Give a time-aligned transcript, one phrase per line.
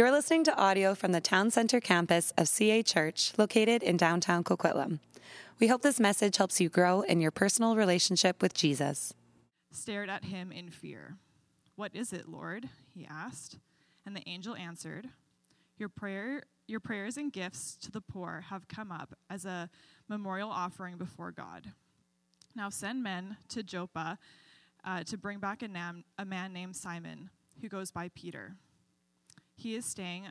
[0.00, 4.42] You're listening to audio from the Town Center campus of CA Church, located in downtown
[4.42, 4.98] Coquitlam.
[5.58, 9.12] We hope this message helps you grow in your personal relationship with Jesus.
[9.70, 11.18] Stared at him in fear.
[11.76, 12.70] What is it, Lord?
[12.94, 13.58] he asked.
[14.06, 15.10] And the angel answered,
[15.76, 19.68] Your prayer your prayers and gifts to the poor have come up as a
[20.08, 21.72] memorial offering before God.
[22.56, 24.16] Now send men to Joppa
[24.82, 27.28] uh, to bring back a, nam- a man named Simon,
[27.60, 28.56] who goes by Peter.
[29.60, 30.24] He is staying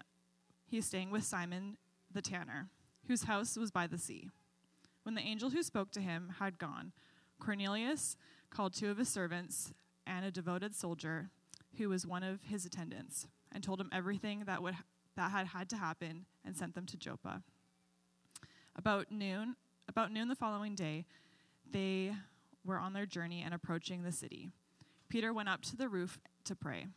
[0.65, 1.77] he is staying with Simon
[2.11, 2.69] the tanner,
[3.07, 4.31] whose house was by the sea.
[5.03, 6.93] When the angel who spoke to him had gone,
[7.39, 8.17] Cornelius
[8.49, 9.71] called two of his servants
[10.07, 11.29] and a devoted soldier
[11.77, 14.75] who was one of his attendants, and told him everything that would
[15.15, 17.43] that had had to happen and sent them to Joppa.
[18.75, 19.55] About noon,
[19.87, 21.05] about noon the following day,
[21.69, 22.15] they
[22.65, 24.49] were on their journey and approaching the city.
[25.07, 26.87] Peter went up to the roof to pray.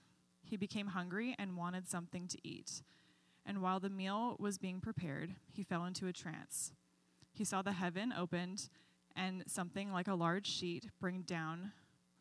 [0.52, 2.82] He became hungry and wanted something to eat.
[3.46, 6.74] And while the meal was being prepared, he fell into a trance.
[7.32, 8.68] He saw the heaven opened
[9.16, 11.72] and something like a large sheet bring down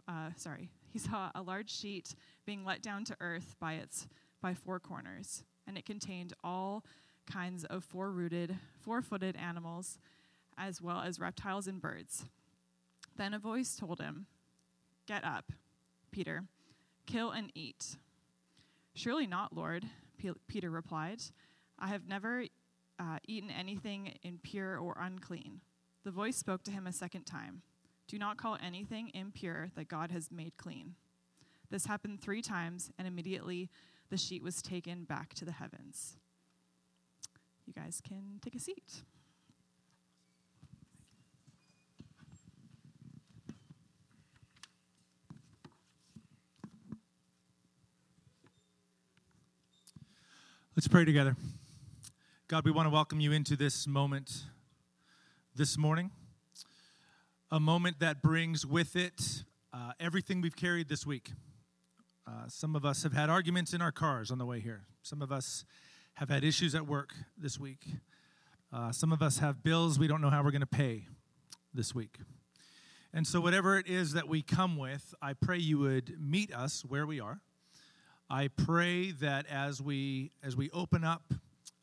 [0.07, 2.15] uh, sorry he saw a large sheet
[2.45, 4.07] being let down to earth by its
[4.41, 6.85] by four corners and it contained all
[7.29, 9.99] kinds of four-rooted four-footed animals
[10.57, 12.25] as well as reptiles and birds
[13.17, 14.25] then a voice told him
[15.05, 15.51] get up
[16.11, 16.43] peter
[17.05, 17.97] kill and eat
[18.93, 19.85] surely not lord
[20.47, 21.21] peter replied
[21.79, 22.45] i have never
[22.99, 25.61] uh, eaten anything impure or unclean
[26.03, 27.61] the voice spoke to him a second time
[28.11, 30.95] Do not call anything impure that God has made clean.
[31.69, 33.69] This happened three times, and immediately
[34.09, 36.17] the sheet was taken back to the heavens.
[37.65, 39.03] You guys can take a seat.
[50.73, 51.35] Let's pray together.
[52.47, 54.45] God, we want to welcome you into this moment
[55.53, 56.11] this morning,
[57.51, 61.33] a moment that brings with it uh, everything we've carried this week.
[62.25, 64.83] Uh, some of us have had arguments in our cars on the way here.
[65.03, 65.65] Some of us
[66.13, 67.83] have had issues at work this week.
[68.71, 71.03] Uh, some of us have bills we don't know how we're going to pay
[71.73, 72.15] this week.
[73.13, 76.85] And so, whatever it is that we come with, I pray you would meet us
[76.87, 77.41] where we are.
[78.33, 81.33] I pray that as we as we open up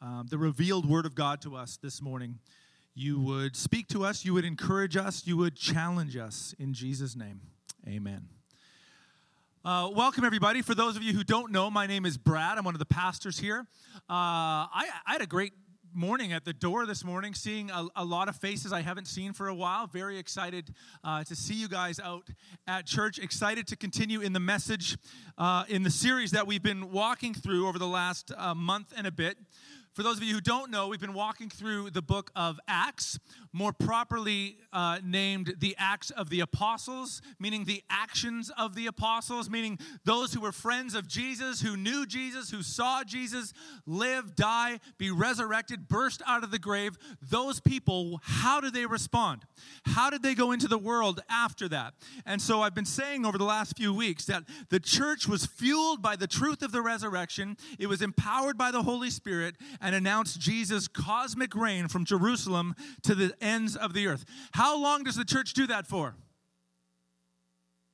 [0.00, 2.38] um, the revealed Word of God to us this morning,
[2.94, 7.14] you would speak to us, you would encourage us, you would challenge us in Jesus'
[7.14, 7.42] name.
[7.86, 8.28] Amen.
[9.62, 10.62] Uh, welcome, everybody.
[10.62, 12.56] For those of you who don't know, my name is Brad.
[12.56, 13.66] I'm one of the pastors here.
[14.08, 15.52] Uh, I, I had a great
[15.94, 19.32] morning at the door this morning, seeing a, a, lot of faces I haven't seen
[19.32, 19.86] for a while.
[19.86, 22.28] Very excited uh, to see you guys out
[22.66, 23.18] at church.
[23.18, 24.98] Excited to continue in the message
[25.36, 29.06] uh, in the series that we've been walking through over the last uh, month and
[29.06, 29.38] a bit.
[29.98, 33.18] For those of you who don't know, we've been walking through the book of Acts,
[33.52, 39.50] more properly uh, named the Acts of the Apostles, meaning the actions of the apostles,
[39.50, 43.52] meaning those who were friends of Jesus, who knew Jesus, who saw Jesus
[43.86, 46.96] live, die, be resurrected, burst out of the grave.
[47.20, 49.46] Those people, how did they respond?
[49.84, 51.94] How did they go into the world after that?
[52.24, 56.02] And so I've been saying over the last few weeks that the church was fueled
[56.02, 59.56] by the truth of the resurrection, it was empowered by the Holy Spirit
[59.94, 64.24] announced Jesus' cosmic reign from Jerusalem to the ends of the earth.
[64.52, 66.16] How long does the church do that for?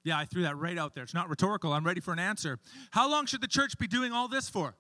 [0.05, 1.03] Yeah, I threw that right out there.
[1.03, 1.73] It's not rhetorical.
[1.73, 2.59] I'm ready for an answer.
[2.91, 4.77] How long should the church be doing all this for?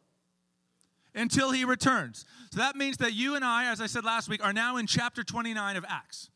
[1.14, 2.26] Until he returns.
[2.52, 4.86] So that means that you and I, as I said last week, are now in
[4.86, 6.28] chapter 29 of Acts.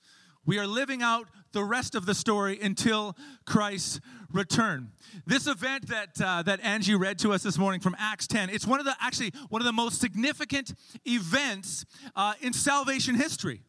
[0.47, 3.15] We are living out the rest of the story until
[3.45, 4.01] Christ's
[4.33, 4.93] return.
[5.27, 8.67] This event that uh, that Angie read to us this morning from Acts 10, it's
[8.67, 10.75] one of the actually one of the most significant
[11.05, 11.85] events
[12.15, 13.63] uh, in salvation history.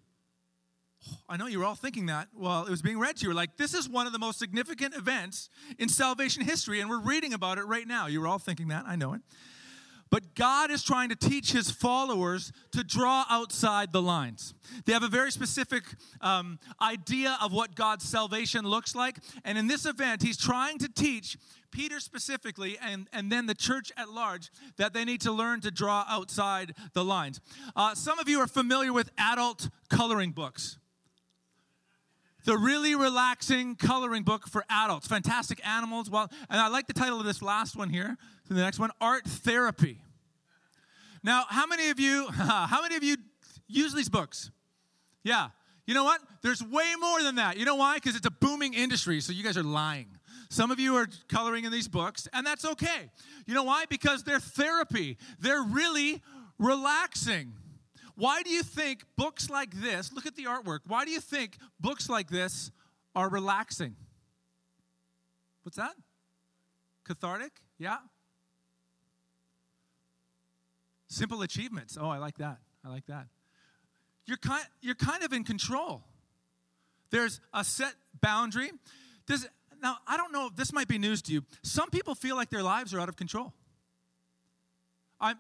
[1.28, 3.34] I know you were all thinking that while it was being read to you.
[3.34, 7.34] Like, this is one of the most significant events in salvation history, and we're reading
[7.34, 8.08] about it right now.
[8.08, 8.84] You were all thinking that.
[8.86, 9.22] I know it.
[10.12, 14.54] But God is trying to teach his followers to draw outside the lines.
[14.86, 15.84] They have a very specific
[16.22, 19.18] um, idea of what God's salvation looks like.
[19.46, 21.38] And in this event, he's trying to teach
[21.72, 25.70] Peter specifically and, and then the church at large that they need to learn to
[25.70, 27.40] draw outside the lines.
[27.76, 30.80] Uh, some of you are familiar with adult coloring books
[32.50, 35.06] the really relaxing coloring book for adults.
[35.06, 36.10] Fantastic animals.
[36.10, 38.18] Well, and I like the title of this last one here.
[38.48, 40.00] So the next one, art therapy.
[41.24, 43.18] Now, how many of you, how many of you
[43.68, 44.50] use these books?
[45.24, 45.50] Yeah.
[45.86, 46.22] You know what?
[46.42, 47.58] There's way more than that.
[47.58, 47.98] You know why?
[47.98, 50.08] Because it's a booming industry, so you guys are lying.
[50.50, 53.12] Some of you are coloring in these books, and that's okay.
[53.46, 53.86] You know why?
[53.88, 56.24] Because they're therapy, they're really
[56.58, 57.54] relaxing.
[58.20, 61.58] Why do you think books like this, look at the artwork, why do you think
[61.80, 62.70] books like this
[63.16, 63.96] are relaxing?
[65.64, 65.94] What's that?
[67.06, 67.54] Cathartic?
[67.78, 68.00] Yeah.
[71.08, 71.98] Simple achievements.
[72.00, 72.58] Oh, I like that.
[72.84, 73.28] I like that.
[74.26, 76.04] You're kind, you're kind of in control.
[77.12, 78.72] There's a set boundary.
[79.28, 79.48] Does,
[79.82, 81.46] now, I don't know if this might be news to you.
[81.64, 83.54] Some people feel like their lives are out of control.
[85.22, 85.38] I'm,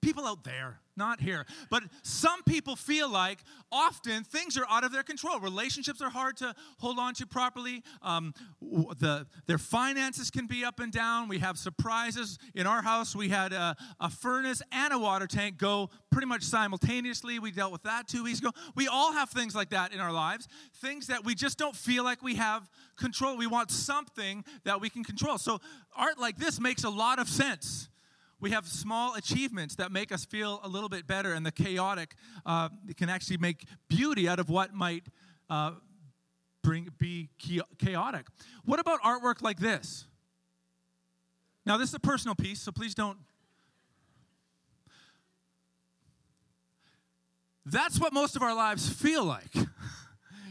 [0.00, 1.46] people out there, not here.
[1.70, 3.38] But some people feel like
[3.72, 5.40] often things are out of their control.
[5.40, 7.82] Relationships are hard to hold on to properly.
[8.02, 11.28] Um, the, their finances can be up and down.
[11.28, 12.38] We have surprises.
[12.54, 16.42] In our house, we had a, a furnace and a water tank go pretty much
[16.42, 17.38] simultaneously.
[17.38, 18.50] We dealt with that two weeks ago.
[18.74, 20.48] We all have things like that in our lives,
[20.80, 23.36] things that we just don't feel like we have control.
[23.36, 25.38] We want something that we can control.
[25.38, 25.60] So,
[25.96, 27.88] art like this makes a lot of sense
[28.40, 32.14] we have small achievements that make us feel a little bit better, and the chaotic
[32.44, 35.04] uh, can actually make beauty out of what might
[35.48, 35.72] uh,
[36.62, 37.30] bring be
[37.78, 38.26] chaotic.
[38.64, 40.06] What about artwork like this?
[41.66, 43.18] Now, this is a personal piece, so please don't.
[47.66, 49.54] That's what most of our lives feel like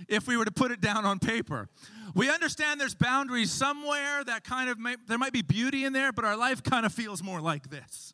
[0.08, 1.68] if we were to put it down on paper.
[2.16, 6.12] We understand there's boundaries somewhere that kind of, may, there might be beauty in there,
[6.12, 8.14] but our life kind of feels more like this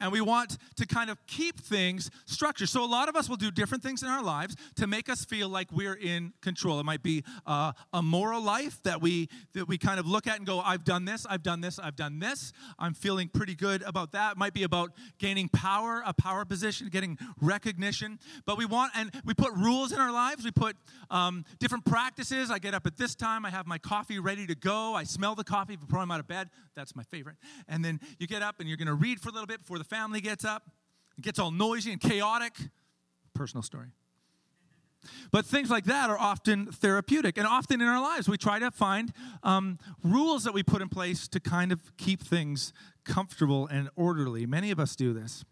[0.00, 2.68] and we want to kind of keep things structured.
[2.68, 5.24] So a lot of us will do different things in our lives to make us
[5.24, 6.78] feel like we're in control.
[6.80, 10.36] It might be uh, a moral life that we that we kind of look at
[10.36, 12.52] and go, "I've done this, I've done this, I've done this.
[12.78, 16.88] I'm feeling pretty good about that." It might be about gaining power, a power position,
[16.88, 18.18] getting recognition.
[18.44, 20.44] But we want and we put rules in our lives.
[20.44, 20.76] We put
[21.10, 22.50] um, different practices.
[22.50, 23.44] I get up at this time.
[23.44, 24.94] I have my coffee ready to go.
[24.94, 26.50] I smell the coffee before I'm out of bed.
[26.74, 27.36] That's my favorite.
[27.68, 29.78] And then you get up and you're going to read for a little bit before
[29.78, 30.70] the family gets up.
[31.18, 32.54] It gets all noisy and chaotic.
[33.34, 33.88] Personal story.
[35.30, 37.38] But things like that are often therapeutic.
[37.38, 39.12] And often in our lives, we try to find
[39.42, 42.72] um, rules that we put in place to kind of keep things
[43.06, 44.46] comfortable and orderly.
[44.46, 45.44] Many of us do this.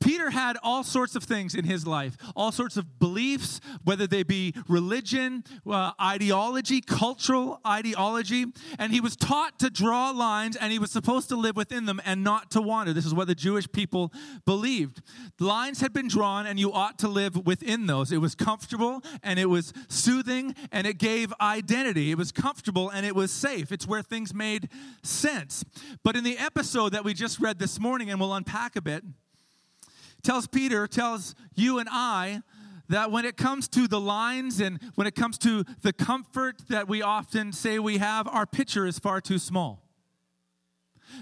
[0.00, 4.22] Peter had all sorts of things in his life, all sorts of beliefs, whether they
[4.22, 8.46] be religion, uh, ideology, cultural ideology,
[8.78, 12.00] and he was taught to draw lines and he was supposed to live within them
[12.04, 12.92] and not to wander.
[12.92, 14.12] This is what the Jewish people
[14.44, 15.00] believed.
[15.40, 18.12] Lines had been drawn and you ought to live within those.
[18.12, 22.10] It was comfortable and it was soothing and it gave identity.
[22.10, 23.72] It was comfortable and it was safe.
[23.72, 24.68] It's where things made
[25.02, 25.64] sense.
[26.02, 29.04] But in the episode that we just read this morning, and we'll unpack a bit,
[30.22, 32.40] tells Peter, tells you and I,
[32.88, 36.88] that when it comes to the lines and when it comes to the comfort that
[36.88, 39.82] we often say we have, our picture is far too small.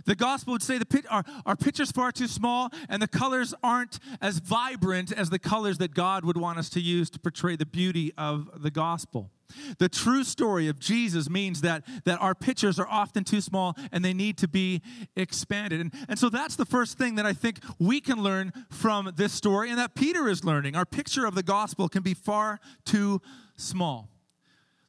[0.04, 3.98] The gospel would say the our, our picture's far too small and the colors aren't
[4.22, 7.66] as vibrant as the colors that God would want us to use to portray the
[7.66, 9.32] beauty of the gospel.
[9.78, 14.04] The true story of Jesus means that, that our pictures are often too small and
[14.04, 14.82] they need to be
[15.16, 15.80] expanded.
[15.80, 19.32] And, and so that's the first thing that I think we can learn from this
[19.32, 20.76] story and that Peter is learning.
[20.76, 23.20] Our picture of the gospel can be far too
[23.56, 24.08] small.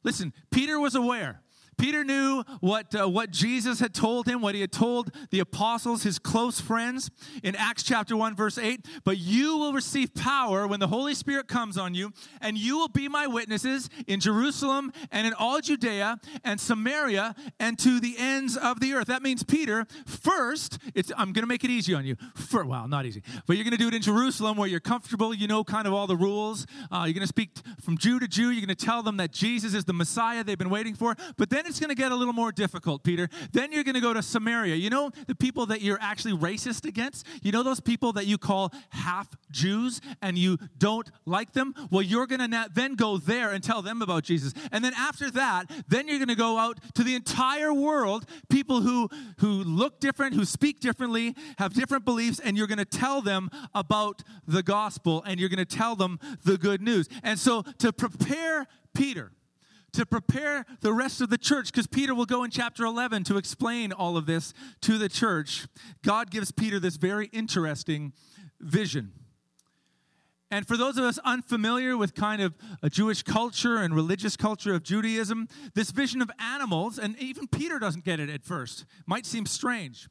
[0.02, 1.40] Listen, Peter was aware
[1.78, 6.02] Peter knew what, uh, what Jesus had told him, what he had told the apostles,
[6.02, 7.10] his close friends
[7.42, 8.86] in Acts chapter 1, verse 8.
[9.04, 12.88] But you will receive power when the Holy Spirit comes on you, and you will
[12.88, 18.56] be my witnesses in Jerusalem and in all Judea and Samaria and to the ends
[18.56, 19.08] of the earth.
[19.08, 22.16] That means, Peter, first, it's, I'm going to make it easy on you.
[22.34, 25.34] For, well, not easy, but you're going to do it in Jerusalem where you're comfortable,
[25.34, 26.66] you know kind of all the rules.
[26.90, 27.50] Uh, you're going to speak
[27.82, 28.50] from Jew to Jew.
[28.50, 31.14] You're going to tell them that Jesus is the Messiah they've been waiting for.
[31.36, 33.28] But then it's going to get a little more difficult, Peter.
[33.52, 34.74] Then you're going to go to Samaria.
[34.76, 37.26] You know the people that you're actually racist against?
[37.42, 41.74] You know those people that you call half Jews and you don't like them?
[41.90, 44.52] Well, you're going to then go there and tell them about Jesus.
[44.72, 48.80] And then after that, then you're going to go out to the entire world, people
[48.80, 49.08] who,
[49.38, 53.50] who look different, who speak differently, have different beliefs, and you're going to tell them
[53.74, 57.08] about the gospel and you're going to tell them the good news.
[57.22, 59.32] And so to prepare Peter,
[59.96, 63.38] to prepare the rest of the church, because Peter will go in chapter 11 to
[63.38, 65.66] explain all of this to the church.
[66.04, 68.12] God gives Peter this very interesting
[68.60, 69.12] vision.
[70.50, 74.74] And for those of us unfamiliar with kind of a Jewish culture and religious culture
[74.74, 79.26] of Judaism, this vision of animals, and even Peter doesn't get it at first, might
[79.26, 80.08] seem strange.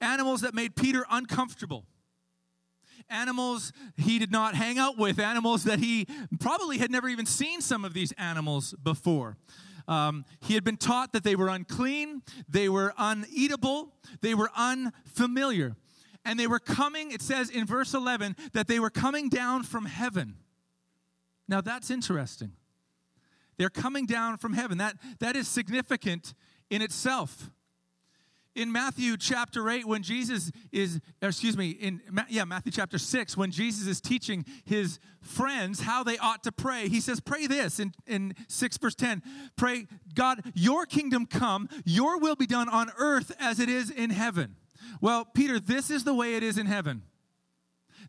[0.00, 1.84] Animals that made Peter uncomfortable
[3.08, 6.06] animals he did not hang out with, animals that he
[6.40, 9.36] probably had never even seen some of these animals before.
[9.88, 15.76] Um, he had been taught that they were unclean, they were uneatable, they were unfamiliar.
[16.24, 19.84] And they were coming, it says in verse 11, that they were coming down from
[19.84, 20.34] heaven.
[21.46, 22.52] Now that's interesting.
[23.58, 24.78] They're coming down from heaven.
[24.78, 26.34] That, that is significant
[26.68, 27.50] in itself
[28.56, 33.50] in Matthew chapter 8 when Jesus is excuse me in yeah Matthew chapter 6 when
[33.50, 37.92] Jesus is teaching his friends how they ought to pray he says pray this in,
[38.06, 39.22] in 6 verse 10
[39.56, 44.10] pray God your kingdom come your will be done on earth as it is in
[44.10, 44.56] heaven
[45.02, 47.02] well Peter this is the way it is in heaven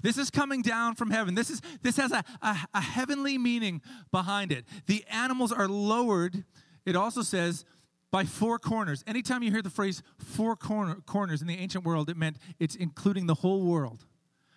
[0.01, 1.34] this is coming down from heaven.
[1.34, 4.63] This is this has a, a, a heavenly meaning behind it.
[4.86, 6.44] The animals are lowered.
[6.86, 7.66] It also says
[8.12, 9.04] by four corners.
[9.06, 12.76] Anytime you hear the phrase four corner, corners in the ancient world, it meant it's
[12.76, 14.06] including the whole world.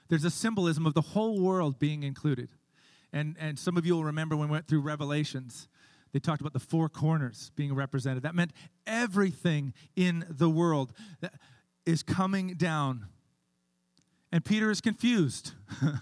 [0.09, 2.50] There's a symbolism of the whole world being included.
[3.12, 5.69] And, and some of you will remember when we went through Revelations,
[6.12, 8.23] they talked about the four corners being represented.
[8.23, 8.52] That meant
[8.87, 10.92] everything in the world
[11.87, 13.07] is coming down.
[14.33, 15.52] And Peter is confused.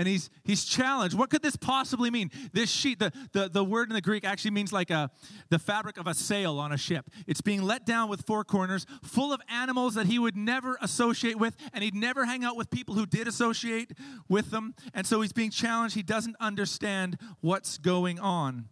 [0.00, 3.90] and he's he's challenged what could this possibly mean this sheet the, the, the word
[3.90, 5.10] in the greek actually means like a
[5.50, 8.86] the fabric of a sail on a ship it's being let down with four corners
[9.04, 12.70] full of animals that he would never associate with and he'd never hang out with
[12.70, 13.92] people who did associate
[14.26, 18.64] with them and so he's being challenged he doesn't understand what's going on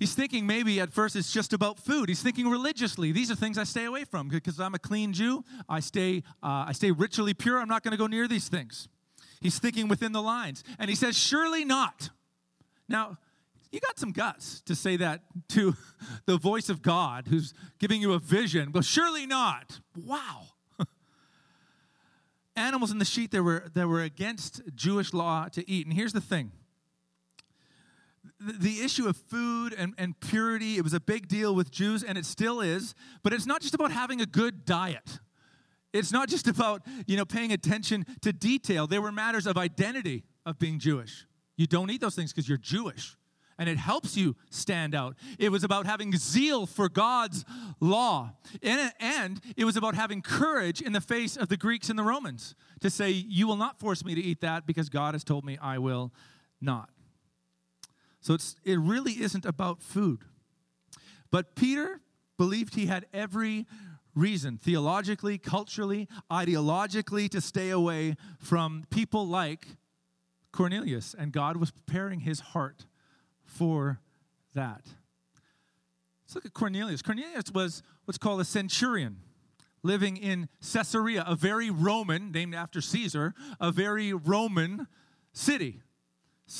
[0.00, 2.08] He's thinking maybe at first it's just about food.
[2.08, 3.10] He's thinking religiously.
[3.10, 5.44] These are things I stay away from because I'm a clean Jew.
[5.68, 7.58] I stay, uh, I stay ritually pure.
[7.58, 8.88] I'm not going to go near these things.
[9.40, 10.64] He's thinking within the lines.
[10.78, 12.10] And he says, Surely not.
[12.88, 13.18] Now,
[13.70, 15.76] you got some guts to say that to
[16.26, 18.72] the voice of God who's giving you a vision.
[18.72, 19.80] Well, surely not.
[19.96, 20.46] Wow.
[22.56, 25.86] Animals in the sheet that were, that were against Jewish law to eat.
[25.86, 26.52] And here's the thing
[28.40, 32.16] the issue of food and, and purity, it was a big deal with Jews, and
[32.16, 32.94] it still is.
[33.22, 35.18] But it's not just about having a good diet.
[35.92, 38.86] It's not just about, you know, paying attention to detail.
[38.86, 41.26] There were matters of identity of being Jewish.
[41.56, 43.16] You don't eat those things because you're Jewish.
[43.60, 45.16] And it helps you stand out.
[45.38, 47.44] It was about having zeal for God's
[47.80, 48.34] law.
[48.62, 52.54] And, it was about having courage in the face of the Greeks and the Romans
[52.80, 55.58] to say, You will not force me to eat that because God has told me
[55.60, 56.12] I will
[56.60, 56.90] not.
[58.20, 60.22] So it's, it really isn't about food.
[61.32, 62.00] But Peter
[62.36, 63.66] believed he had every
[64.18, 69.66] reason, theologically, culturally, ideologically, to stay away from people like
[70.52, 71.14] Cornelius.
[71.18, 72.86] And God was preparing his heart
[73.44, 74.00] for
[74.54, 74.82] that.
[76.24, 77.00] Let's look at Cornelius.
[77.00, 79.18] Cornelius was what's called a centurion
[79.82, 84.86] living in Caesarea, a very Roman, named after Caesar, a very Roman
[85.32, 85.82] city.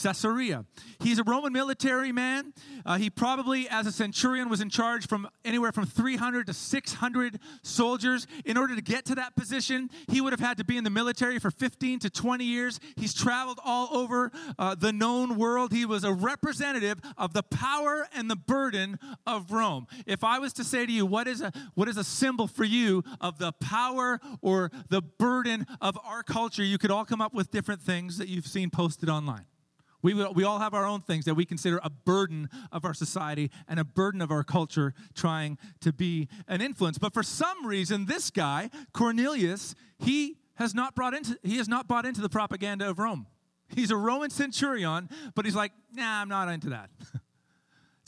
[0.03, 0.65] Caesarea.
[1.01, 2.53] He's a Roman military man.
[2.85, 7.39] Uh, he probably, as a centurion, was in charge from anywhere from 300 to 600
[7.63, 8.27] soldiers.
[8.45, 10.91] In order to get to that position, he would have had to be in the
[10.91, 12.81] military for 15 to 20 years.
[12.97, 15.73] He's traveled all over uh, the known world.
[15.73, 19.87] He was a representative of the power and the burden of Rome.
[20.07, 22.65] If I was to say to you, what is a what is a symbol for
[22.65, 27.35] you of the power or the burden of our culture, you could all come up
[27.35, 29.45] with different things that you've seen posted online.
[30.03, 33.51] We, we all have our own things that we consider a burden of our society
[33.67, 36.99] and a burden of our culture trying to be an influence.
[36.99, 41.89] But for some reason, this guy, Cornelius, he has not brought into he has not
[41.89, 43.27] bought into the propaganda of Rome.
[43.69, 46.91] He's a Roman centurion, but he's like, nah, I'm not into that.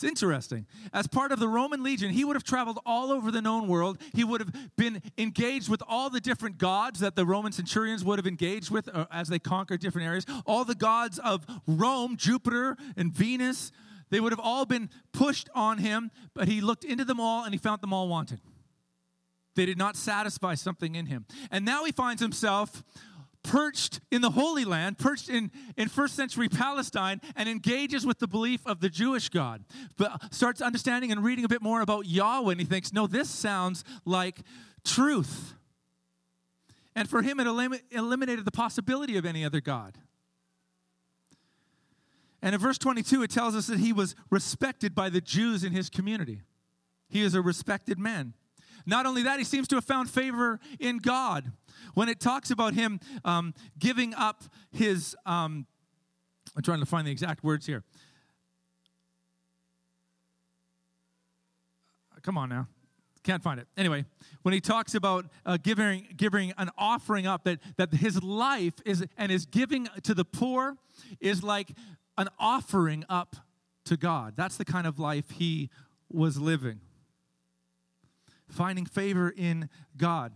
[0.01, 0.65] It's interesting.
[0.95, 3.99] As part of the Roman legion, he would have traveled all over the known world.
[4.15, 8.19] He would have been engaged with all the different gods that the Roman centurions would
[8.19, 10.25] have engaged with uh, as they conquered different areas.
[10.47, 13.73] All the gods of Rome, Jupiter and Venus,
[14.09, 17.53] they would have all been pushed on him, but he looked into them all and
[17.53, 18.41] he found them all wanted.
[19.55, 21.27] They did not satisfy something in him.
[21.51, 22.83] And now he finds himself
[23.51, 28.29] perched in the Holy Land, perched in, in first century Palestine, and engages with the
[28.29, 29.65] belief of the Jewish God.
[29.97, 33.29] But starts understanding and reading a bit more about Yahweh, and he thinks, no, this
[33.29, 34.43] sounds like
[34.85, 35.55] truth.
[36.95, 39.99] And for him, it elim- eliminated the possibility of any other God.
[42.41, 45.73] And in verse 22, it tells us that he was respected by the Jews in
[45.73, 46.43] his community.
[47.09, 48.35] He is a respected man.
[48.87, 51.51] Not only that, he seems to have found favor in God
[51.95, 55.67] when it talks about him um, giving up his, um,
[56.57, 57.85] I'm trying to find the exact words here.
[62.23, 62.69] Come on now.
[63.23, 63.67] Can't find it.
[63.77, 64.07] Anyway,
[64.43, 69.05] when he talks about uh, giving, giving an offering up, that, that his life is
[69.19, 70.77] and his giving to the poor
[71.21, 71.73] is like
[72.17, 73.37] an offering up
[73.85, 74.35] to God.
[74.37, 75.69] That's the kind of life he
[76.11, 76.81] was living.
[78.49, 80.33] Finding favor in God.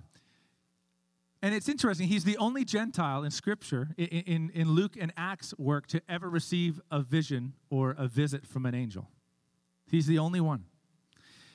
[1.44, 5.52] And it's interesting, he's the only Gentile in Scripture, in, in, in, Luke and Acts
[5.58, 9.10] work, to ever receive a vision or a visit from an angel.
[9.90, 10.64] He's the only one.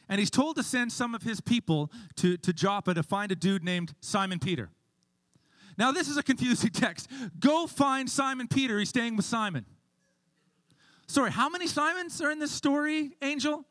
[0.07, 3.35] And he's told to send some of his people to, to Joppa to find a
[3.35, 4.69] dude named Simon Peter.
[5.75, 7.09] Now, this is a confusing text.
[7.39, 8.77] Go find Simon Peter.
[8.77, 9.65] He's staying with Simon.
[11.07, 13.65] Sorry, how many Simons are in this story, Angel?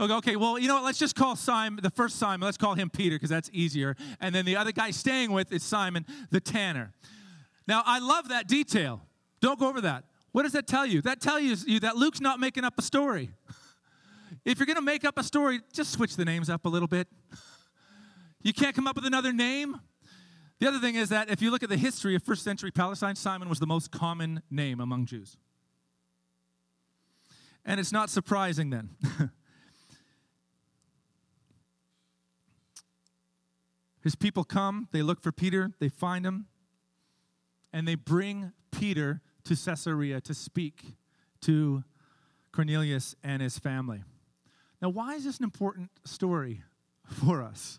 [0.00, 0.84] Okay, okay, well, you know what?
[0.84, 3.94] Let's just call Simon, the first Simon, let's call him Peter because that's easier.
[4.20, 6.92] And then the other guy staying with is Simon the tanner.
[7.68, 9.02] Now, I love that detail.
[9.40, 10.04] Don't go over that.
[10.32, 11.02] What does that tell you?
[11.02, 13.32] That tells you that Luke's not making up a story.
[14.44, 16.88] if you're going to make up a story, just switch the names up a little
[16.88, 17.06] bit.
[18.42, 19.78] You can't come up with another name.
[20.58, 23.14] The other thing is that if you look at the history of first century Palestine,
[23.14, 25.36] Simon was the most common name among Jews.
[27.64, 28.90] And it's not surprising then.
[34.02, 36.46] His people come, they look for Peter, they find him,
[37.72, 40.94] and they bring Peter to Caesarea to speak
[41.42, 41.84] to
[42.52, 44.02] Cornelius and his family.
[44.80, 46.62] Now, why is this an important story
[47.06, 47.78] for us?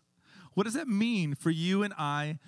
[0.54, 2.40] What does that mean for you and I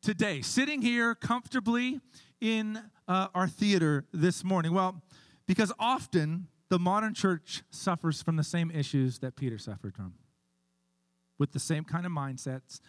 [0.00, 2.00] today, sitting here comfortably
[2.40, 4.72] in uh, our theater this morning?
[4.72, 5.02] Well,
[5.46, 10.14] because often the modern church suffers from the same issues that Peter suffered from,
[11.38, 12.80] with the same kind of mindsets,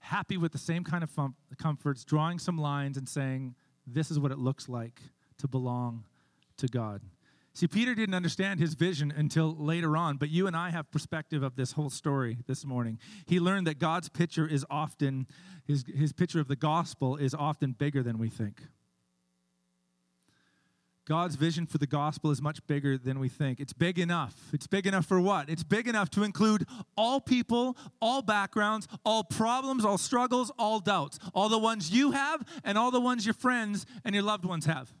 [0.00, 3.54] happy with the same kind of fum- comforts, drawing some lines and saying,
[3.86, 5.00] This is what it looks like
[5.38, 6.04] to belong
[6.58, 7.02] to God.
[7.54, 11.42] See, Peter didn't understand his vision until later on, but you and I have perspective
[11.42, 13.00] of this whole story this morning.
[13.26, 15.26] He learned that God's picture is often,
[15.66, 18.62] his, his picture of the gospel is often bigger than we think.
[21.08, 23.60] God's vision for the gospel is much bigger than we think.
[23.60, 24.34] It's big enough.
[24.52, 25.48] It's big enough for what?
[25.48, 26.66] It's big enough to include
[26.98, 32.46] all people, all backgrounds, all problems, all struggles, all doubts, all the ones you have,
[32.62, 34.92] and all the ones your friends and your loved ones have.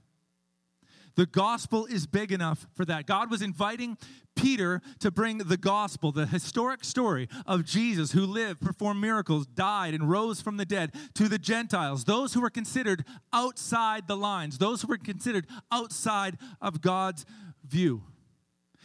[1.18, 3.04] The gospel is big enough for that.
[3.04, 3.98] God was inviting
[4.36, 9.94] Peter to bring the gospel, the historic story of Jesus who lived, performed miracles, died,
[9.94, 14.58] and rose from the dead to the Gentiles, those who were considered outside the lines,
[14.58, 17.26] those who were considered outside of God's
[17.66, 18.04] view.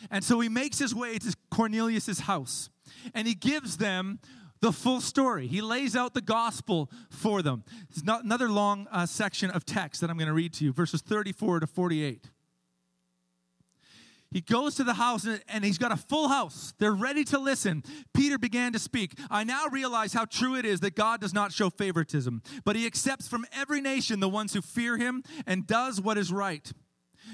[0.10, 2.72] And so he makes his way to Cornelius' house
[3.13, 4.17] and he gives them
[4.63, 5.45] the full story.
[5.45, 7.65] He lays out the gospel for them.
[7.89, 10.71] It's not another long uh, section of text that I'm going to read to you,
[10.71, 12.30] verses 34 to 48.
[14.32, 16.73] He goes to the house and he's got a full house.
[16.80, 17.84] They're ready to listen.
[18.13, 19.19] Peter began to speak.
[19.30, 22.88] I now realize how true it is that God does not show favoritism, but he
[22.88, 26.71] accepts from every nation the ones who fear him and does what is right.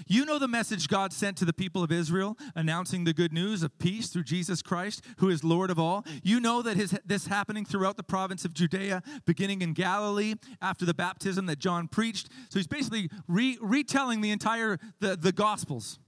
[0.07, 3.63] You know the message God sent to the people of Israel, announcing the good news
[3.63, 6.05] of peace through Jesus Christ, who is Lord of all.
[6.23, 10.85] You know that his, this happening throughout the province of Judea, beginning in Galilee after
[10.85, 12.29] the baptism that John preached.
[12.49, 15.99] So he's basically re, retelling the entire the, the Gospels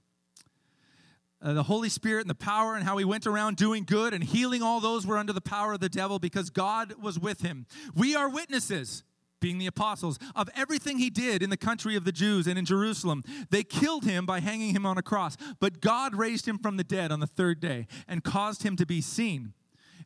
[1.42, 4.24] uh, the Holy Spirit and the power, and how he went around doing good and
[4.24, 7.66] healing all those were under the power of the devil because God was with him.
[7.96, 9.04] We are witnesses,
[9.42, 12.64] being the apostles, of everything he did in the country of the Jews and in
[12.64, 13.24] Jerusalem.
[13.50, 16.84] They killed him by hanging him on a cross, but God raised him from the
[16.84, 19.54] dead on the third day and caused him to be seen.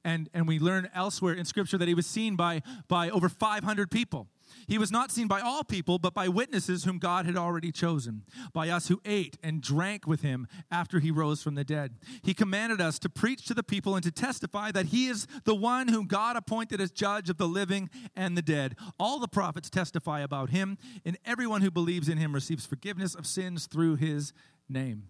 [0.03, 3.91] And, and we learn elsewhere in Scripture that he was seen by, by over 500
[3.91, 4.27] people.
[4.67, 8.23] He was not seen by all people, but by witnesses whom God had already chosen,
[8.53, 11.95] by us who ate and drank with him after he rose from the dead.
[12.23, 15.55] He commanded us to preach to the people and to testify that he is the
[15.55, 18.75] one whom God appointed as judge of the living and the dead.
[18.99, 23.27] All the prophets testify about him, and everyone who believes in him receives forgiveness of
[23.27, 24.33] sins through his
[24.69, 25.09] name.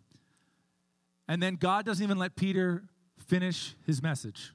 [1.28, 2.84] And then God doesn't even let Peter
[3.18, 4.55] finish his message.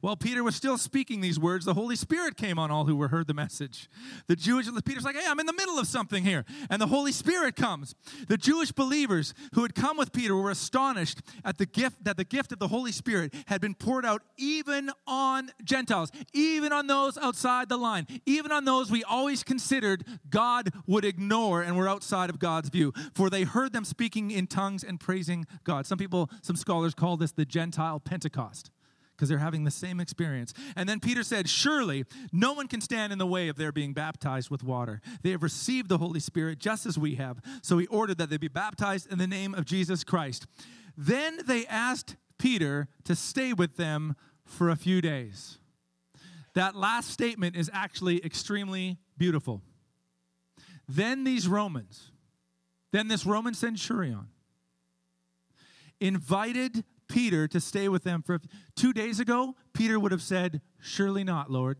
[0.00, 3.08] While Peter was still speaking these words, the Holy Spirit came on all who were
[3.08, 3.88] heard the message.
[4.26, 7.12] The Jewish Peter's like, "Hey, I'm in the middle of something here." And the Holy
[7.12, 7.94] Spirit comes.
[8.26, 12.24] The Jewish believers who had come with Peter were astonished at the gift that the
[12.24, 17.16] gift of the Holy Spirit had been poured out even on Gentiles, even on those
[17.18, 22.30] outside the line, even on those we always considered God would ignore and were outside
[22.30, 22.92] of God's view.
[23.14, 25.86] For they heard them speaking in tongues and praising God.
[25.86, 28.70] Some people, some scholars call this the Gentile Pentecost
[29.22, 30.52] because they're having the same experience.
[30.74, 33.92] And then Peter said, Surely no one can stand in the way of their being
[33.92, 35.00] baptized with water.
[35.22, 37.40] They have received the Holy Spirit just as we have.
[37.62, 40.48] So he ordered that they be baptized in the name of Jesus Christ.
[40.96, 45.58] Then they asked Peter to stay with them for a few days.
[46.54, 49.62] That last statement is actually extremely beautiful.
[50.88, 52.10] Then these Romans,
[52.90, 54.26] then this Roman centurion,
[56.00, 56.82] invited
[57.12, 58.40] Peter to stay with them for
[58.74, 61.76] two days ago, Peter would have said, Surely not, Lord.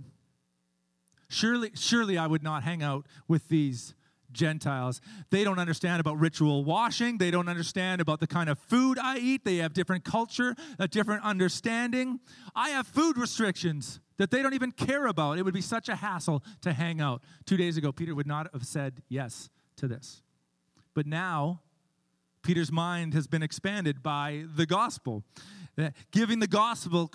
[1.30, 3.94] Surely, surely I would not hang out with these
[4.30, 5.00] Gentiles.
[5.30, 7.16] They don't understand about ritual washing.
[7.16, 9.42] They don't understand about the kind of food I eat.
[9.42, 12.20] They have different culture, a different understanding.
[12.54, 15.38] I have food restrictions that they don't even care about.
[15.38, 17.22] It would be such a hassle to hang out.
[17.46, 20.22] Two days ago, Peter would not have said yes to this.
[20.92, 21.62] But now,
[22.42, 25.22] Peter's mind has been expanded by the gospel,
[26.10, 27.08] giving the gospel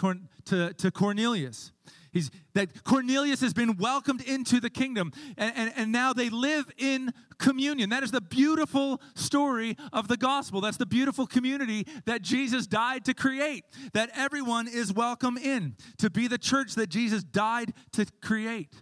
[0.45, 1.71] to, to Cornelius.
[2.11, 6.65] He's, that Cornelius has been welcomed into the kingdom, and, and, and now they live
[6.77, 7.89] in communion.
[7.89, 10.61] That is the beautiful story of the gospel.
[10.61, 16.09] That's the beautiful community that Jesus died to create, that everyone is welcome in, to
[16.09, 18.73] be the church that Jesus died to create.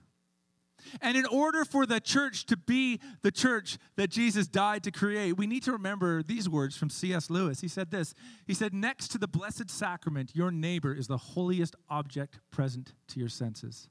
[1.01, 5.37] And in order for the church to be the church that Jesus died to create,
[5.37, 7.29] we need to remember these words from C.S.
[7.29, 7.61] Lewis.
[7.61, 8.13] He said this
[8.45, 13.19] He said, Next to the Blessed Sacrament, your neighbor is the holiest object present to
[13.19, 13.89] your senses.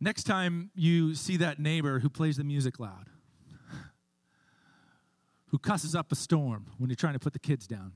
[0.00, 3.08] Next time you see that neighbor who plays the music loud,
[5.46, 7.92] who cusses up a storm when you're trying to put the kids down,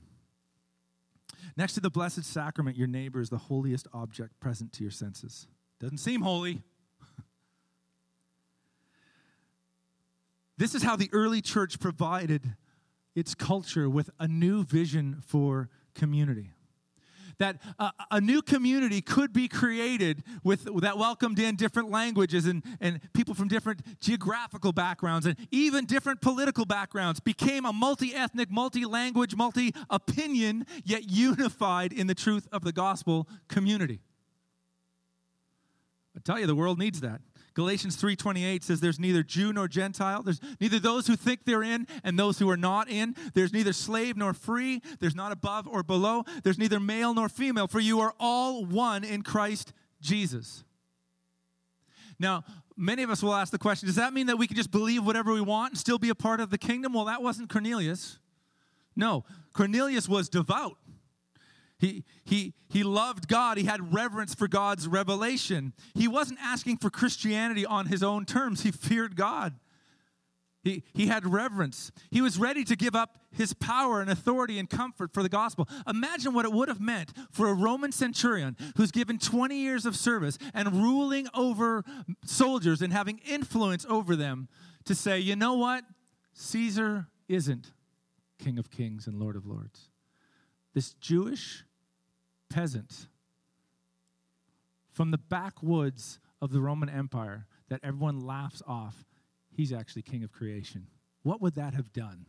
[1.55, 5.45] next to the Blessed Sacrament, your neighbor is the holiest object present to your senses.
[5.79, 6.61] Doesn't seem holy.
[10.57, 12.55] this is how the early church provided
[13.15, 16.51] its culture with a new vision for community.
[17.37, 17.61] That
[18.11, 23.33] a new community could be created with that welcomed in different languages and, and people
[23.33, 29.37] from different geographical backgrounds and even different political backgrounds became a multi ethnic, multi language,
[29.37, 34.01] multi opinion, yet unified in the truth of the gospel community.
[36.15, 37.21] I tell you, the world needs that.
[37.53, 40.23] Galatians 3:28 says there's neither Jew nor Gentile.
[40.23, 43.15] There's neither those who think they're in and those who are not in.
[43.33, 44.81] There's neither slave nor free.
[44.99, 46.23] There's not above or below.
[46.43, 50.63] There's neither male nor female, for you are all one in Christ Jesus.
[52.17, 52.43] Now,
[52.77, 55.05] many of us will ask the question, does that mean that we can just believe
[55.05, 56.93] whatever we want and still be a part of the kingdom?
[56.93, 58.19] Well, that wasn't Cornelius.
[58.95, 60.77] No, Cornelius was devout.
[61.79, 63.57] He, he, he loved God.
[63.57, 65.73] He had reverence for God's revelation.
[65.95, 68.63] He wasn't asking for Christianity on his own terms.
[68.63, 69.55] He feared God.
[70.61, 71.91] He, he had reverence.
[72.11, 75.69] He was ready to give up his power and authority and comfort for the gospel.
[75.87, 79.95] Imagine what it would have meant for a Roman centurion who's given 20 years of
[79.95, 81.85] service and ruling over
[82.25, 84.49] soldiers and having influence over them
[84.83, 85.85] to say, you know what?
[86.33, 87.71] Caesar isn't
[88.37, 89.89] King of Kings and Lord of Lords.
[90.73, 91.63] This Jewish
[92.49, 93.07] peasant
[94.91, 99.05] from the backwoods of the Roman Empire that everyone laughs off,
[99.49, 100.87] he's actually king of creation.
[101.23, 102.25] What would that have done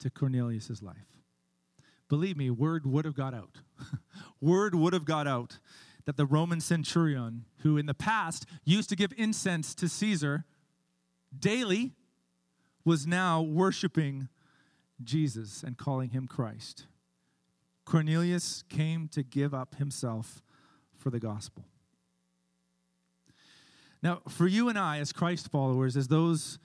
[0.00, 1.20] to Cornelius' life?
[2.08, 3.58] Believe me, word would have got out.
[4.40, 5.58] word would have got out
[6.04, 10.44] that the Roman centurion, who in the past used to give incense to Caesar
[11.36, 11.92] daily,
[12.84, 14.28] was now worshiping
[15.02, 16.86] Jesus and calling him Christ.
[17.86, 20.42] Cornelius came to give up himself
[20.98, 21.64] for the gospel.
[24.02, 26.58] Now, for you and I, as Christ followers, as those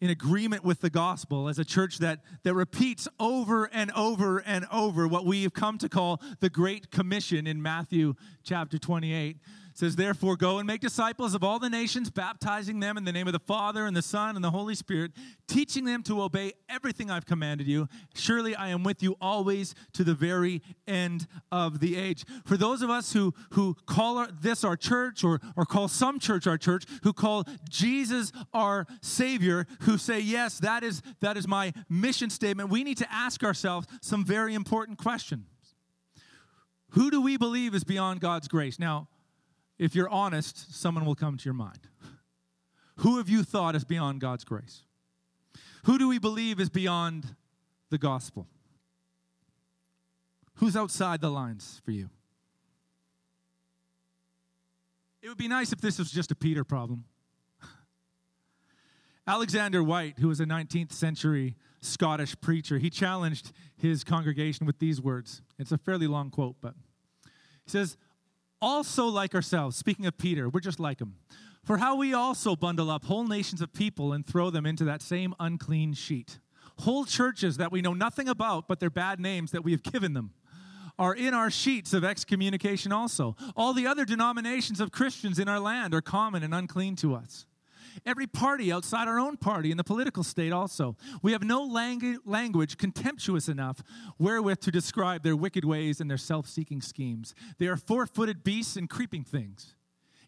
[0.00, 4.64] in agreement with the gospel, as a church that, that repeats over and over and
[4.72, 9.38] over what we have come to call the Great Commission in Matthew chapter 28,
[9.78, 13.28] says, Therefore, go and make disciples of all the nations, baptizing them in the name
[13.28, 15.12] of the Father and the Son and the Holy Spirit,
[15.46, 17.88] teaching them to obey everything I've commanded you.
[18.12, 22.24] Surely I am with you always to the very end of the age.
[22.44, 26.18] For those of us who, who call our, this our church or, or call some
[26.18, 31.46] church our church, who call Jesus our Savior, who say, Yes, that is, that is
[31.46, 35.46] my mission statement, we need to ask ourselves some very important questions.
[36.90, 38.80] Who do we believe is beyond God's grace?
[38.80, 39.08] Now,
[39.78, 41.88] if you're honest, someone will come to your mind.
[42.98, 44.82] Who have you thought is beyond God's grace?
[45.84, 47.36] Who do we believe is beyond
[47.90, 48.48] the gospel?
[50.54, 52.10] Who's outside the lines for you?
[55.22, 57.04] It would be nice if this was just a Peter problem.
[59.26, 65.00] Alexander Whyte, who was a 19th century Scottish preacher, he challenged his congregation with these
[65.00, 65.42] words.
[65.58, 66.74] It's a fairly long quote, but
[67.64, 67.96] he says,
[68.60, 69.76] also like ourselves.
[69.76, 71.14] Speaking of Peter, we're just like him.
[71.64, 75.02] For how we also bundle up whole nations of people and throw them into that
[75.02, 76.38] same unclean sheet.
[76.78, 80.14] Whole churches that we know nothing about, but their bad names that we have given
[80.14, 80.32] them,
[80.98, 83.36] are in our sheets of excommunication also.
[83.56, 87.46] All the other denominations of Christians in our land are common and unclean to us.
[88.04, 90.96] Every party outside our own party in the political state also.
[91.22, 93.82] We have no lang- language contemptuous enough
[94.18, 97.34] wherewith to describe their wicked ways and their self seeking schemes.
[97.58, 99.74] They are four footed beasts and creeping things.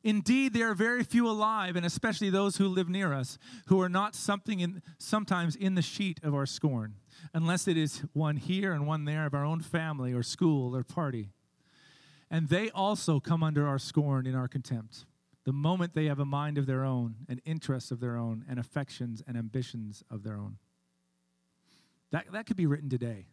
[0.03, 3.89] Indeed, there are very few alive, and especially those who live near us, who are
[3.89, 6.95] not something in, sometimes in the sheet of our scorn,
[7.35, 10.83] unless it is one here and one there of our own family or school or
[10.83, 11.29] party.
[12.31, 15.05] And they also come under our scorn in our contempt
[15.45, 18.59] the moment they have a mind of their own, and interests of their own, and
[18.59, 20.59] affections and ambitions of their own.
[22.11, 23.27] That, that could be written today.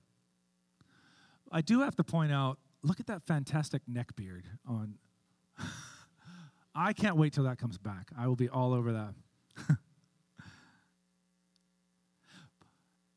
[1.51, 4.95] I do have to point out look at that fantastic neck beard on.
[6.75, 8.11] I can't wait till that comes back.
[8.17, 9.13] I will be all over that.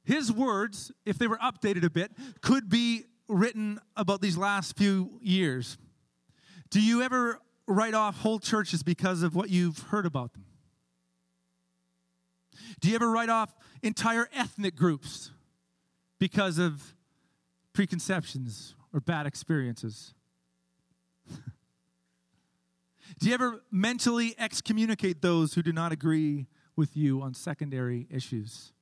[0.03, 5.20] His words, if they were updated a bit, could be written about these last few
[5.20, 5.76] years.
[6.70, 7.38] Do you ever
[7.70, 10.44] write off whole churches because of what you've heard about them?
[12.80, 15.30] Do you ever write off entire ethnic groups
[16.18, 16.94] because of
[17.72, 20.14] preconceptions or bad experiences?
[23.18, 28.72] do you ever mentally excommunicate those who do not agree with you on secondary issues?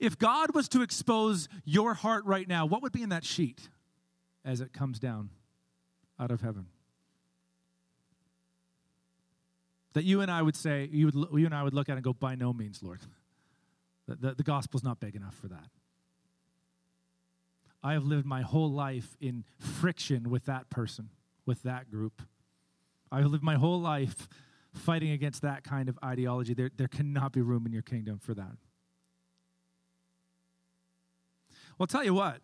[0.00, 3.68] If God was to expose your heart right now, what would be in that sheet
[4.44, 5.30] as it comes down?
[6.18, 6.66] Out of heaven.
[9.94, 12.04] That you and I would say, you, would, you and I would look at and
[12.04, 13.00] go, by no means, Lord.
[14.08, 15.66] The, the, the gospel's not big enough for that.
[17.82, 21.10] I have lived my whole life in friction with that person,
[21.44, 22.22] with that group.
[23.10, 24.28] I've lived my whole life
[24.74, 26.54] fighting against that kind of ideology.
[26.54, 28.56] There, there cannot be room in your kingdom for that.
[31.78, 32.38] Well, I'll tell you what,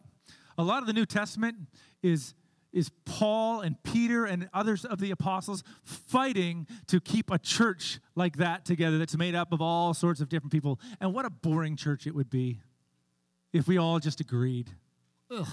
[0.58, 1.56] a lot of the New Testament
[2.02, 2.35] is
[2.72, 8.37] is Paul and Peter and others of the apostles fighting to keep a church like
[8.38, 10.80] that together that's made up of all sorts of different people.
[11.00, 12.61] And what a boring church it would be
[13.52, 14.70] if we all just agreed.
[15.30, 15.46] Ugh.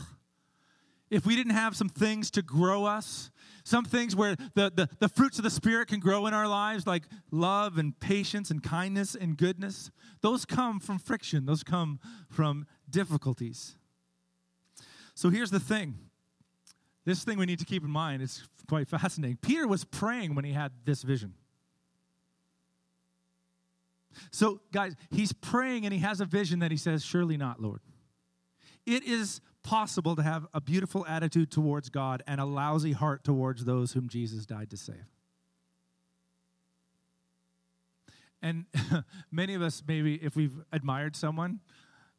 [1.10, 3.32] If we didn't have some things to grow us,
[3.63, 6.86] some things where the, the, the fruits of the Spirit can grow in our lives,
[6.86, 9.89] like love and patience and kindness and goodness,
[10.21, 13.75] those come from friction, those come from difficulties.
[15.15, 15.97] So here's the thing
[17.10, 19.38] this thing we need to keep in mind is quite fascinating.
[19.41, 21.34] Peter was praying when he had this vision.
[24.32, 27.80] So, guys, he's praying and he has a vision that he says, Surely not, Lord.
[28.86, 33.65] It is possible to have a beautiful attitude towards God and a lousy heart towards
[33.65, 35.06] those whom Jesus died to save.
[38.41, 38.65] And
[39.32, 41.60] many of us, maybe if we've admired someone,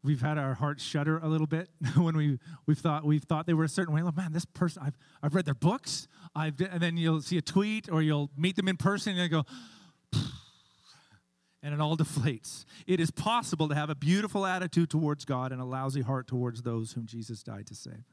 [0.02, 3.54] we've had our hearts shudder a little bit when we we've thought we've thought they
[3.54, 4.02] were a certain way.
[4.02, 6.08] Like, man, this person I've I've read their books.
[6.34, 9.28] I've and then you'll see a tweet or you'll meet them in person and you
[9.28, 9.44] go,
[11.62, 12.64] and it all deflates.
[12.86, 16.62] It is possible to have a beautiful attitude towards God and a lousy heart towards
[16.62, 18.04] those whom Jesus died to save.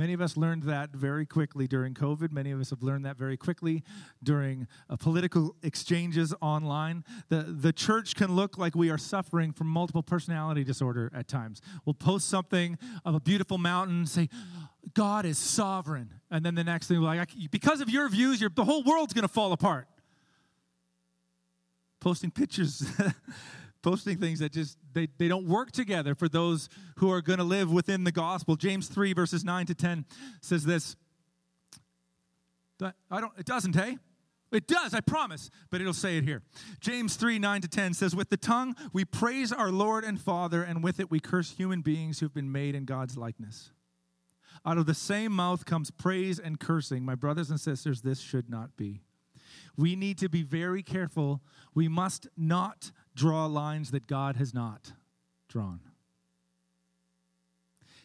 [0.00, 2.32] Many of us learned that very quickly during COVID.
[2.32, 3.82] Many of us have learned that very quickly
[4.22, 7.04] during uh, political exchanges online.
[7.28, 11.60] The, the church can look like we are suffering from multiple personality disorder at times.
[11.84, 14.30] We'll post something of a beautiful mountain, say,
[14.94, 16.14] God is sovereign.
[16.30, 19.28] And then the next thing, like, because of your views, the whole world's going to
[19.28, 19.86] fall apart.
[22.00, 22.90] Posting pictures
[23.82, 27.44] posting things that just they, they don't work together for those who are going to
[27.44, 28.56] live within the gospel.
[28.56, 30.04] James 3 verses 9 to 10
[30.40, 30.96] says this.
[32.82, 33.98] I don't it doesn't hey?
[34.52, 36.42] It does i promise but it'll say it here.
[36.80, 40.62] James 3 9 to 10 says with the tongue we praise our lord and father
[40.62, 43.72] and with it we curse human beings who've been made in god's likeness.
[44.64, 47.04] Out of the same mouth comes praise and cursing.
[47.04, 49.02] My brothers and sisters this should not be.
[49.76, 51.40] We need to be very careful.
[51.74, 54.92] We must not draw lines that God has not
[55.48, 55.80] drawn.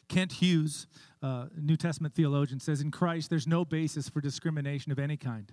[0.08, 0.88] Kent Hughes,
[1.58, 5.52] New Testament theologian, says in Christ there's no basis for discrimination of any kind.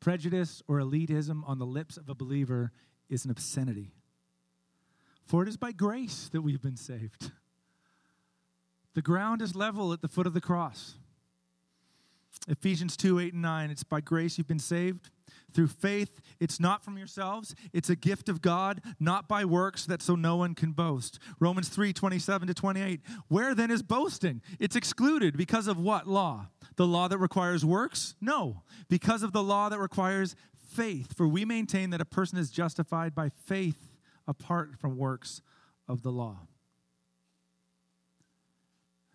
[0.00, 2.72] Prejudice or elitism on the lips of a believer
[3.08, 3.92] is an obscenity.
[5.26, 7.32] For it is by grace that we've been saved.
[8.94, 10.94] The ground is level at the foot of the cross.
[12.48, 15.10] Ephesians 2 8 and 9, it's by grace you've been saved
[15.52, 16.20] through faith.
[16.40, 20.36] It's not from yourselves, it's a gift of God, not by works, that so no
[20.36, 21.18] one can boast.
[21.40, 23.00] Romans 3 27 to 28.
[23.28, 24.42] Where then is boasting?
[24.58, 26.48] It's excluded because of what law?
[26.76, 28.14] The law that requires works?
[28.20, 31.16] No, because of the law that requires faith.
[31.16, 35.42] For we maintain that a person is justified by faith apart from works
[35.88, 36.40] of the law.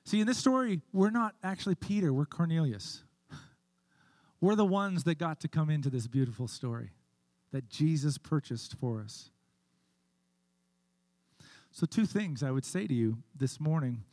[0.05, 3.03] See, in this story, we're not actually Peter, we're Cornelius.
[4.43, 6.89] We're the ones that got to come into this beautiful story
[7.53, 9.29] that Jesus purchased for us.
[11.71, 14.03] So, two things I would say to you this morning.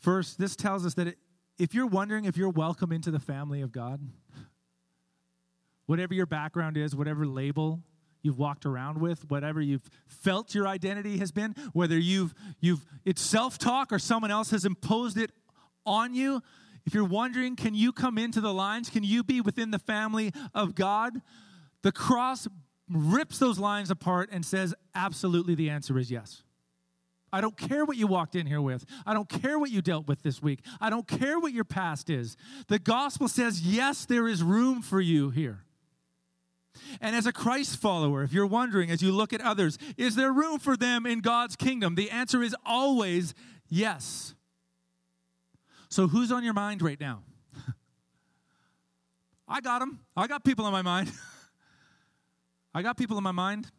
[0.00, 1.14] First, this tells us that
[1.56, 4.00] if you're wondering if you're welcome into the family of God,
[5.86, 7.80] whatever your background is, whatever label
[8.22, 13.22] you've walked around with, whatever you've felt your identity has been, whether you've you've it's
[13.22, 15.30] self-talk or someone else has imposed it
[15.86, 16.42] on you,
[16.86, 18.88] if you're wondering, can you come into the lines?
[18.88, 21.20] Can you be within the family of God?
[21.82, 22.46] The cross
[22.88, 26.42] rips those lines apart and says, absolutely, the answer is yes.
[27.32, 28.84] I don't care what you walked in here with.
[29.04, 30.60] I don't care what you dealt with this week.
[30.80, 32.36] I don't care what your past is.
[32.68, 35.64] The gospel says, yes, there is room for you here.
[37.00, 40.32] And as a Christ follower, if you're wondering as you look at others, is there
[40.32, 41.96] room for them in God's kingdom?
[41.96, 43.34] The answer is always
[43.68, 44.35] yes.
[45.96, 47.22] So, who's on your mind right now?
[49.48, 50.00] I got them.
[50.14, 51.10] I got people on my mind.
[52.74, 53.72] I got people in my mind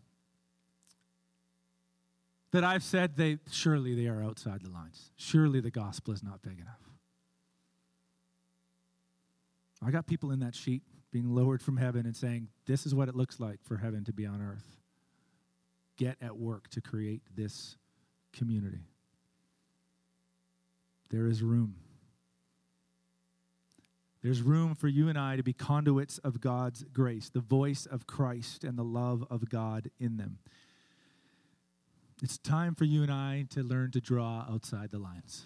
[2.49, 5.11] that I've said they surely they are outside the lines.
[5.15, 6.81] Surely the gospel is not big enough.
[9.85, 13.09] I got people in that sheet being lowered from heaven and saying, This is what
[13.09, 14.79] it looks like for heaven to be on earth.
[15.97, 17.77] Get at work to create this
[18.33, 18.87] community.
[21.11, 21.75] There is room.
[24.27, 28.07] There's room for you and I to be conduits of God's grace, the voice of
[28.07, 30.39] Christ, and the love of God in them.
[32.21, 35.45] It's time for you and I to learn to draw outside the lines.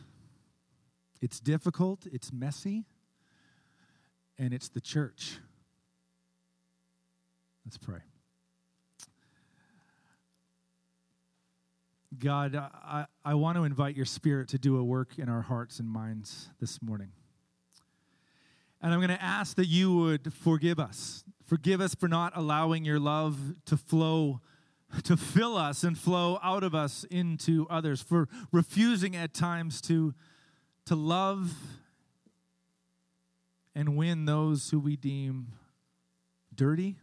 [1.21, 2.85] It's difficult, it's messy,
[4.39, 5.37] and it's the church.
[7.63, 7.99] Let's pray.
[12.17, 15.77] God, I, I want to invite your spirit to do a work in our hearts
[15.77, 17.11] and minds this morning.
[18.81, 21.23] And I'm going to ask that you would forgive us.
[21.45, 24.41] Forgive us for not allowing your love to flow,
[25.03, 30.13] to fill us and flow out of us into others, for refusing at times to,
[30.85, 31.53] to love
[33.75, 35.53] and win those who we deem
[36.53, 36.97] dirty,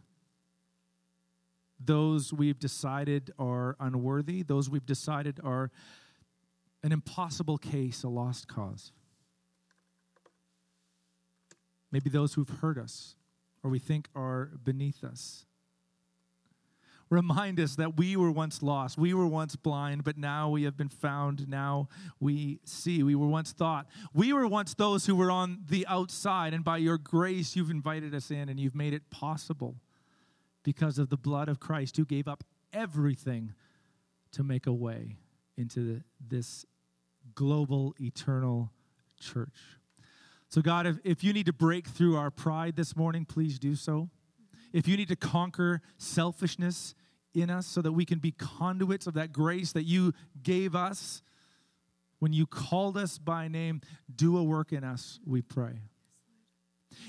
[1.79, 5.71] those we've decided are unworthy, those we've decided are
[6.83, 8.91] an impossible case, a lost cause.
[11.91, 13.15] Maybe those who've hurt us
[13.63, 15.45] or we think are beneath us.
[17.09, 18.97] Remind us that we were once lost.
[18.97, 21.49] We were once blind, but now we have been found.
[21.49, 23.01] Now we see.
[23.01, 23.87] We were once thought.
[24.13, 28.13] We were once those who were on the outside, and by your grace, you've invited
[28.13, 29.77] us in and you've made it possible
[30.63, 33.53] because of the blood of Christ who gave up everything
[34.33, 35.17] to make a way
[35.57, 36.63] into this
[37.33, 38.71] global, eternal
[39.19, 39.78] church.
[40.49, 43.75] So, God, if, if you need to break through our pride this morning, please do
[43.75, 44.09] so.
[44.73, 46.95] If you need to conquer selfishness
[47.33, 51.21] in us so that we can be conduits of that grace that you gave us
[52.19, 53.81] when you called us by name,
[54.13, 55.79] do a work in us, we pray.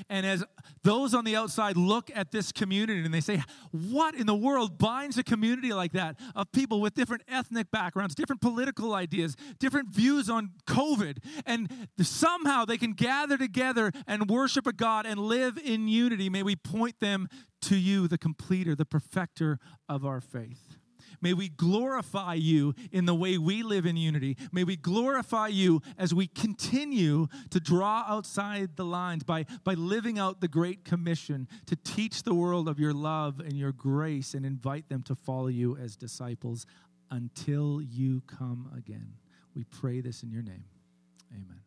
[0.08, 0.44] And as
[0.82, 4.78] those on the outside look at this community and they say, What in the world
[4.78, 9.88] binds a community like that of people with different ethnic backgrounds, different political ideas, different
[9.94, 11.18] views on COVID?
[11.46, 16.28] And somehow they can gather together and worship a God and live in unity.
[16.28, 17.28] May we point them
[17.62, 20.76] to you, the completer, the perfecter of our faith.
[21.20, 24.36] May we glorify you in the way we live in unity.
[24.52, 30.18] May we glorify you as we continue to draw outside the lines by, by living
[30.18, 34.44] out the Great Commission to teach the world of your love and your grace and
[34.44, 36.66] invite them to follow you as disciples
[37.10, 39.14] until you come again.
[39.54, 40.64] We pray this in your name.
[41.32, 41.60] Amen.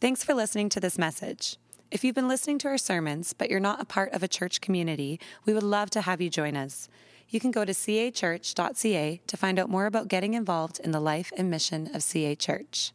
[0.00, 1.56] Thanks for listening to this message.
[1.90, 4.60] If you've been listening to our sermons, but you're not a part of a church
[4.60, 6.88] community, we would love to have you join us
[7.28, 11.32] you can go to cachurch.ca to find out more about getting involved in the life
[11.36, 12.92] and mission of CA Church.